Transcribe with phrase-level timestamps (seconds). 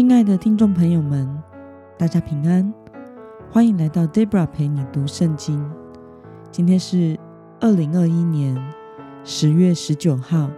[0.00, 1.28] 亲爱的听众朋友们，
[1.98, 2.72] 大家平安，
[3.50, 5.62] 欢迎来到 Debra 陪你读圣经。
[6.50, 7.18] 今天是
[7.60, 8.56] 二零二一年
[9.24, 10.48] 十月十九号。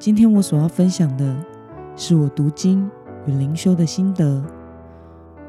[0.00, 1.36] 今天我所要分享的
[1.94, 2.90] 是我读经
[3.26, 4.44] 与灵修的心得。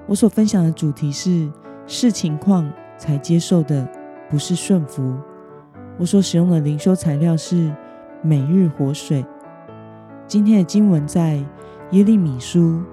[0.05, 1.51] 我所分享的主题是
[1.87, 3.89] 视情况才接受的，
[4.29, 5.15] 不是顺服。
[5.97, 7.73] 我所使用的灵修材料是
[8.21, 9.25] 每日活水。
[10.27, 11.43] 今天的经文在
[11.89, 12.83] 耶利米书。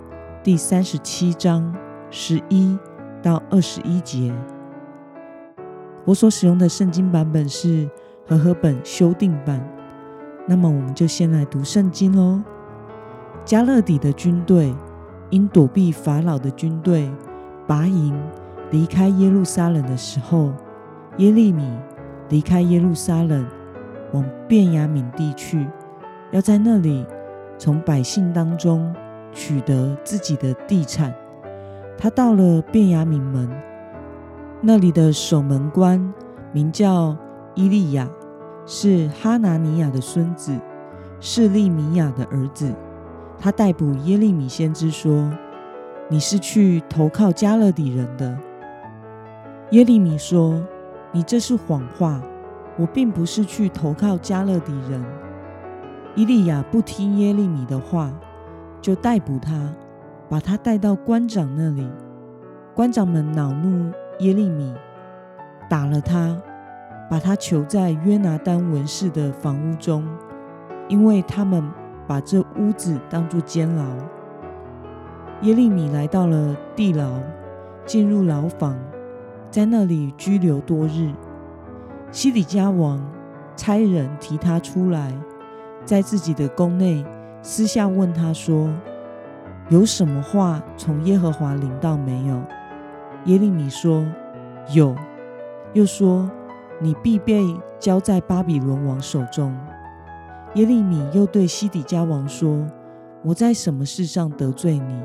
[0.44, 1.74] 第三十七章
[2.10, 2.78] 十一
[3.22, 4.30] 到二十一节，
[6.04, 7.88] 我所使用的圣经版本是
[8.26, 9.66] 和合本修订版。
[10.46, 12.42] 那么，我们就先来读圣经喽。
[13.42, 14.74] 加勒底的军队
[15.30, 17.10] 因躲避法老的军队
[17.66, 18.14] 拔营
[18.70, 20.52] 离开耶路撒冷的时候，
[21.16, 21.66] 耶利米
[22.28, 23.46] 离开耶路撒冷，
[24.12, 25.66] 往便雅悯地去，
[26.32, 27.06] 要在那里
[27.56, 28.94] 从百姓当中。
[29.34, 31.12] 取得自己的地产，
[31.98, 33.50] 他到了便雅悯门，
[34.62, 36.14] 那里的守门官
[36.52, 37.16] 名叫
[37.54, 38.08] 伊利亚，
[38.64, 40.58] 是哈拿尼亚的孙子，
[41.20, 42.72] 是利米亚的儿子。
[43.38, 45.30] 他逮捕耶利米先知说
[46.08, 48.38] ：“你是去投靠加勒底人的。”
[49.72, 50.62] 耶利米说
[51.12, 52.22] ：“你这是谎话，
[52.78, 55.04] 我并不是去投靠加勒底人。”
[56.16, 58.12] 伊利亚不听耶利米的话。
[58.84, 59.72] 就逮捕他，
[60.28, 61.90] 把他带到官长那里。
[62.74, 64.74] 官长们恼怒耶利米，
[65.70, 66.36] 打了他，
[67.08, 70.06] 把他囚在约拿丹文士的房屋中，
[70.86, 71.64] 因为他们
[72.06, 73.86] 把这屋子当作监牢。
[75.40, 77.10] 耶利米来到了地牢，
[77.86, 78.76] 进入牢房，
[79.50, 81.10] 在那里拘留多日。
[82.10, 83.02] 西底家王
[83.56, 85.10] 差人提他出来，
[85.86, 87.02] 在自己的宫内。
[87.46, 88.72] 私下问他说
[89.68, 92.42] ：“有什么话从耶和华领到没有？”
[93.26, 94.06] 耶利米说
[94.72, 94.96] ：“有。”
[95.74, 96.30] 又说
[96.80, 97.44] ：“你必被
[97.78, 99.54] 交在巴比伦王手中。”
[100.56, 102.66] 耶利米又对西底家王说
[103.20, 105.02] ：“我在什么事上得罪你，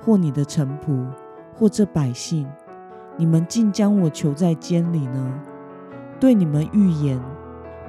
[0.00, 1.04] 或你的臣仆，
[1.52, 2.46] 或这百姓？
[3.16, 5.40] 你们竟将我囚在监里呢？
[6.20, 7.20] 对你们预言，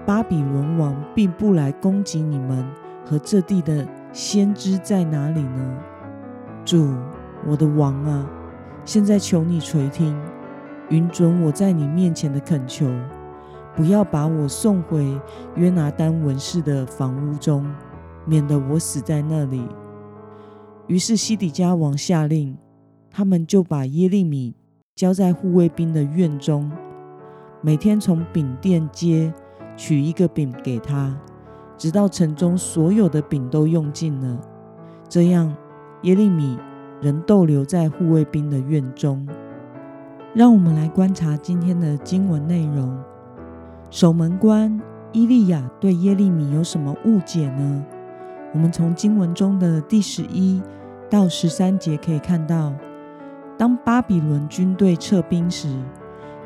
[0.04, 2.68] 巴比伦王并不来攻击你们。”
[3.06, 5.78] 和这地的先知在哪里呢？
[6.66, 6.96] 主，
[7.46, 8.30] 我的王啊，
[8.86, 10.18] 现在求你垂听，
[10.90, 12.88] 允准我在你面前的恳求，
[13.76, 15.20] 不要把我送回
[15.56, 17.66] 约拿丹文士的房屋中，
[18.26, 19.68] 免得我死在那里。
[20.88, 22.58] 于是西底家王下令，
[23.10, 24.56] 他们就把耶利米
[24.96, 26.72] 交在护卫兵的院中，
[27.62, 29.34] 每天从饼店街
[29.76, 31.18] 取一个饼给他。
[31.84, 34.40] 直到城中所有的饼都用尽了，
[35.10, 35.54] 这样
[36.04, 36.58] 耶利米
[37.02, 39.28] 仍逗留在护卫兵的院中。
[40.34, 42.98] 让我们来观察今天的经文内容。
[43.90, 44.80] 守门官
[45.12, 47.84] 伊利亚对耶利米有什么误解呢？
[48.54, 50.62] 我们从经文中的第十一
[51.10, 52.72] 到十三节可以看到，
[53.58, 55.68] 当巴比伦军队撤兵时，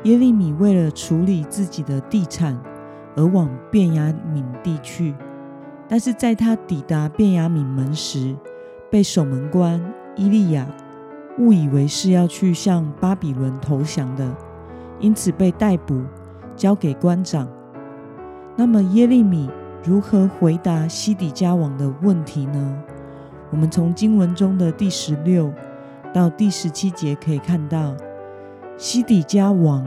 [0.02, 2.60] 耶利米为了处理自己的地产。
[3.16, 5.12] 而往便雅悯地去，
[5.88, 8.36] 但是在他抵达便雅悯门时，
[8.90, 9.80] 被守门官
[10.16, 10.66] 伊利亚
[11.38, 14.36] 误以为是要去向巴比伦投降的，
[15.00, 16.02] 因此被逮捕，
[16.54, 17.48] 交给官长。
[18.54, 19.48] 那么耶利米
[19.82, 22.82] 如何回答西底家王的问题呢？
[23.50, 25.50] 我们从经文中的第十六
[26.12, 27.96] 到第十七节可以看到，
[28.76, 29.86] 西底家王。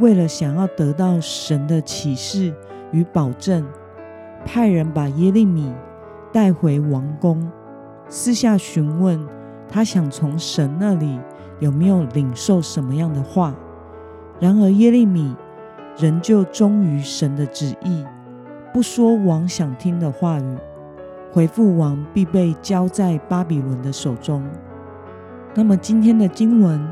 [0.00, 2.52] 为了想要得到神的启示
[2.90, 3.64] 与保证，
[4.44, 5.72] 派人把耶利米
[6.32, 7.50] 带回王宫，
[8.08, 9.18] 私下询问
[9.68, 11.18] 他想从神那里
[11.60, 13.54] 有没有领受什么样的话。
[14.40, 15.34] 然而耶利米
[15.96, 18.04] 仍旧忠于神的旨意，
[18.72, 20.58] 不说王想听的话语，
[21.32, 24.42] 回复王必被交在巴比伦的手中。
[25.54, 26.84] 那么今天的经文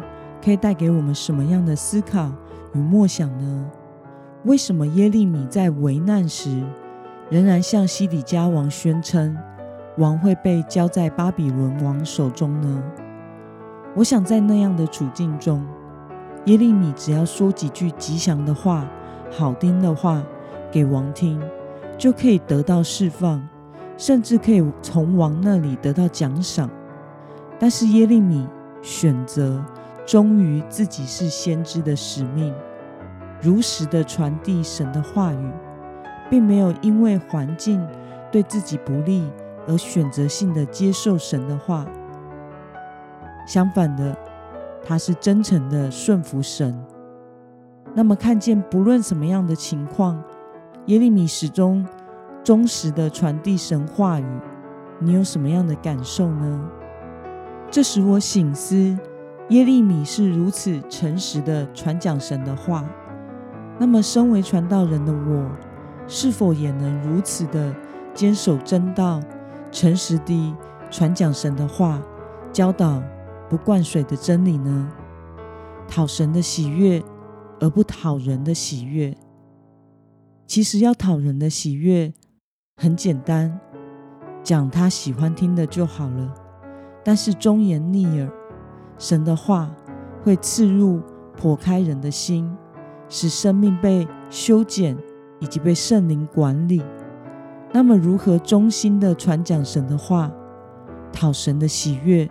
[0.43, 2.31] 可以带给我们什么样的思考？
[2.75, 3.71] 与默想呢？
[4.45, 6.63] 为什么耶利米在危难时
[7.33, 9.35] 仍然向西底家王宣称
[9.97, 12.83] 王会被交在巴比伦王手中呢？
[13.97, 15.67] 我想在那样的处境中，
[16.45, 18.87] 耶利米只要说几句吉祥的话、
[19.31, 20.23] 好听的话
[20.71, 21.41] 给王听，
[21.97, 23.43] 就可以得到释放，
[23.97, 26.69] 甚至可以从王那里得到奖赏。
[27.59, 28.47] 但是耶利米
[28.83, 29.65] 选择。
[30.05, 32.53] 忠于自己是先知的使命，
[33.41, 35.51] 如实的传递神的话语，
[36.33, 37.87] 并没有因为环境
[38.31, 39.31] 对自己不利
[39.69, 41.85] 而选择性的接受神的话。
[43.47, 44.17] 相反的，
[44.83, 46.83] 他是真诚的顺服神。
[47.93, 50.25] 那么，看见不论什么样的情况，
[50.87, 51.87] 耶利米始终
[52.43, 54.25] 忠实的传递神话语，
[55.01, 56.71] 你有什么样的感受呢？
[57.71, 58.97] 这使我醒思，
[59.51, 62.83] 耶利米是如此诚实的传讲神的话。
[63.79, 65.51] 那么，身为传道人的我，
[66.15, 67.75] 是否也能如此的
[68.13, 69.19] 坚守真道，
[69.71, 70.55] 诚实地
[70.91, 72.03] 传讲神的话，
[72.53, 73.03] 教导
[73.49, 74.93] 不灌水的真理呢？
[75.89, 77.03] 讨神的喜悦，
[77.61, 79.17] 而不讨人的喜悦。
[80.47, 82.13] 其实要讨人的喜悦
[82.77, 83.59] 很简单，
[84.45, 86.35] 讲他喜欢听的就好了。
[87.03, 88.31] 但是忠言逆耳，
[88.99, 89.75] 神的话
[90.23, 91.01] 会刺入、
[91.35, 92.55] 破开人的心。
[93.09, 94.97] 使生命被修剪，
[95.43, 96.81] 以及被圣灵管理。
[97.73, 100.31] 那么，如何忠心的传讲神的话，
[101.13, 102.31] 讨神的喜悦，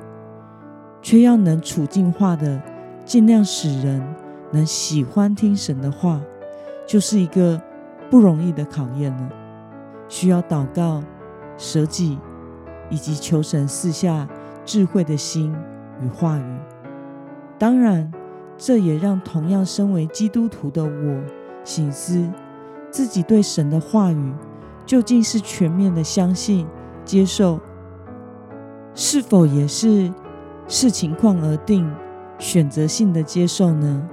[1.01, 2.61] 却要能处境化的
[3.03, 4.01] 尽量使人
[4.51, 6.21] 能喜欢听神的话，
[6.87, 7.61] 就是一个
[8.09, 9.29] 不容易的考验了。
[10.07, 11.03] 需要祷告、
[11.57, 12.17] 舍己，
[12.89, 14.25] 以及求神赐下
[14.63, 15.53] 智慧的心
[15.99, 16.57] 与话语。
[17.59, 18.09] 当然。
[18.63, 21.23] 这也让同样身为基督徒的我
[21.63, 22.29] 醒思，
[22.91, 24.33] 自己对神的话语
[24.85, 26.67] 究竟是全面的相信、
[27.05, 27.59] 接受，
[28.93, 30.11] 是否也是
[30.67, 31.89] 视情况而定、
[32.37, 34.09] 选择性的接受呢？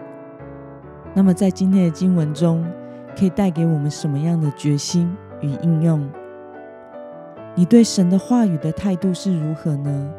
[1.15, 2.65] 那么，在今天的经文中，
[3.19, 6.09] 可以带给我们什么样的决心与应用？
[7.57, 10.13] 你对神的话语的态度是如何呢？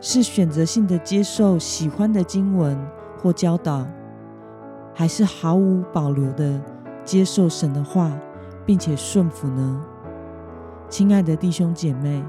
[0.00, 2.76] 是选择性的接受喜欢的经文？
[3.20, 3.84] 或教导，
[4.94, 6.60] 还是毫无保留的
[7.08, 8.12] 接受神的话，
[8.66, 9.82] 并且顺服呢？
[10.90, 12.22] 亲爱的弟兄姐妹，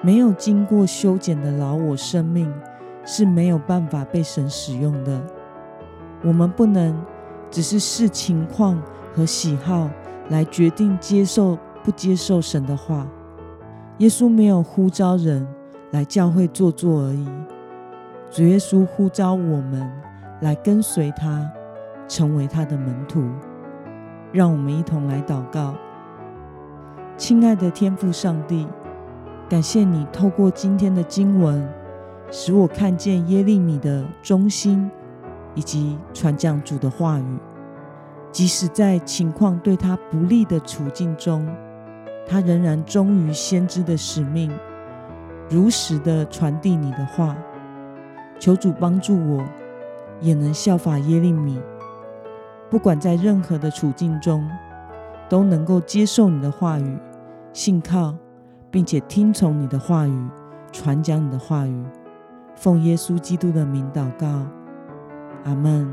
[0.00, 2.50] 没有经过修剪的老我生命
[3.04, 5.20] 是没有办法被神使用的。
[6.24, 6.98] 我们不能
[7.50, 8.82] 只是视情况
[9.14, 9.90] 和喜好
[10.30, 13.06] 来决定接受不接受神的话。
[13.98, 15.46] 耶稣没有呼召人
[15.90, 17.28] 来教会做做而已，
[18.30, 19.86] 主耶稣呼召我们。
[20.40, 21.50] 来跟随他，
[22.06, 23.28] 成为他的门徒。
[24.32, 25.74] 让我们一同来祷告，
[27.16, 28.66] 亲爱的天父上帝，
[29.48, 31.66] 感谢你透过今天的经文，
[32.30, 34.90] 使我看见耶利米的忠心，
[35.54, 37.38] 以及传讲主的话语。
[38.30, 41.48] 即使在情况对他不利的处境中，
[42.26, 44.52] 他仍然忠于先知的使命，
[45.48, 47.36] 如实的传递你的话。
[48.38, 49.42] 求主帮助我。
[50.20, 51.60] 也能效法耶利米，
[52.70, 54.48] 不管在任何的处境中，
[55.28, 56.98] 都能够接受你的话语，
[57.52, 58.14] 信靠，
[58.70, 60.28] 并且听从你的话语，
[60.70, 61.84] 传讲你的话语。
[62.54, 64.26] 奉耶稣基督的名祷告，
[65.44, 65.92] 阿门。